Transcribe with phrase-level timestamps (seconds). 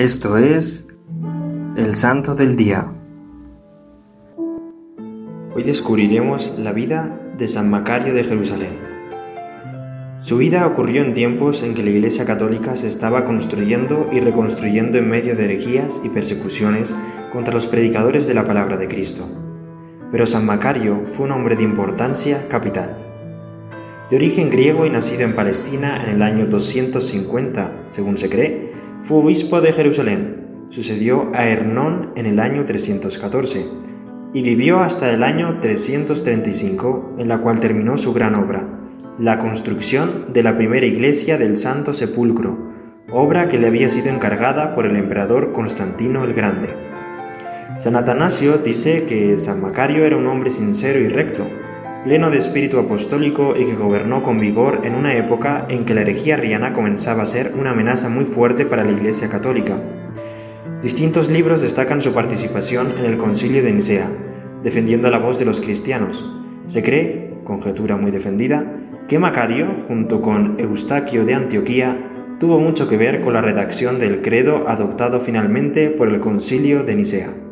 [0.00, 0.88] Esto es
[1.76, 2.90] el Santo del Día.
[5.54, 8.78] Hoy descubriremos la vida de San Macario de Jerusalén.
[10.22, 14.96] Su vida ocurrió en tiempos en que la Iglesia Católica se estaba construyendo y reconstruyendo
[14.96, 16.96] en medio de herejías y persecuciones
[17.30, 19.28] contra los predicadores de la palabra de Cristo.
[20.10, 22.96] Pero San Macario fue un hombre de importancia capital.
[24.08, 28.69] De origen griego y nacido en Palestina en el año 250, según se cree,
[29.02, 33.66] fue obispo de Jerusalén, sucedió a Hernón en el año 314
[34.32, 38.66] y vivió hasta el año 335, en la cual terminó su gran obra,
[39.18, 42.56] la construcción de la primera iglesia del Santo Sepulcro,
[43.10, 46.68] obra que le había sido encargada por el emperador Constantino el Grande.
[47.78, 51.46] San Atanasio dice que San Macario era un hombre sincero y recto,
[52.04, 56.00] pleno de espíritu apostólico y que gobernó con vigor en una época en que la
[56.00, 59.82] herejía arriana comenzaba a ser una amenaza muy fuerte para la Iglesia católica.
[60.82, 64.10] Distintos libros destacan su participación en el concilio de Nicea,
[64.62, 66.26] defendiendo la voz de los cristianos.
[66.66, 68.64] Se cree, conjetura muy defendida,
[69.06, 74.22] que Macario, junto con Eustaquio de Antioquía, tuvo mucho que ver con la redacción del
[74.22, 77.49] credo adoptado finalmente por el concilio de Nicea.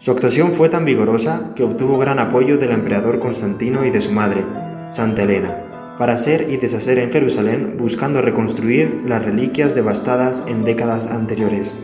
[0.00, 4.12] Su actuación fue tan vigorosa que obtuvo gran apoyo del emperador Constantino y de su
[4.12, 4.46] madre,
[4.88, 11.10] Santa Elena, para hacer y deshacer en Jerusalén buscando reconstruir las reliquias devastadas en décadas
[11.10, 11.76] anteriores.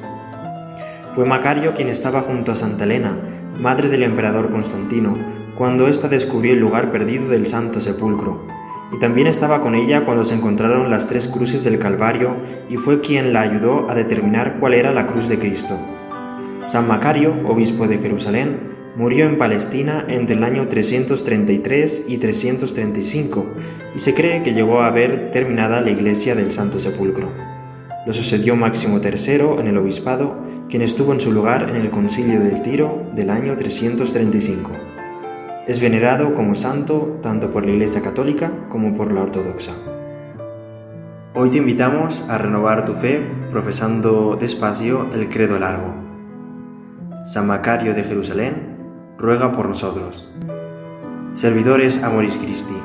[1.14, 3.18] Fue Macario quien estaba junto a Santa Elena,
[3.60, 5.18] madre del emperador Constantino,
[5.54, 8.46] cuando ésta descubrió el lugar perdido del Santo Sepulcro,
[8.94, 12.34] y también estaba con ella cuando se encontraron las tres cruces del Calvario
[12.70, 15.78] y fue quien la ayudó a determinar cuál era la cruz de Cristo.
[16.66, 18.58] San Macario, obispo de Jerusalén,
[18.96, 23.46] murió en Palestina entre el año 333 y 335
[23.94, 27.30] y se cree que llegó a ver terminada la iglesia del Santo Sepulcro.
[28.04, 30.36] Lo sucedió Máximo III en el obispado,
[30.68, 34.72] quien estuvo en su lugar en el concilio del Tiro del año 335.
[35.68, 39.74] Es venerado como santo tanto por la Iglesia Católica como por la Ortodoxa.
[41.32, 43.20] Hoy te invitamos a renovar tu fe
[43.52, 46.05] profesando despacio el credo largo.
[47.26, 48.78] San Macario de Jerusalén,
[49.18, 50.32] ruega por nosotros.
[51.32, 52.80] Servidores Amoris Christi,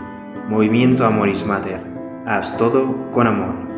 [0.50, 1.80] Movimiento Amoris Mater,
[2.26, 3.71] haz todo con amor.